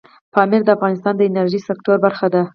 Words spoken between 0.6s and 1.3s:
د افغانستان د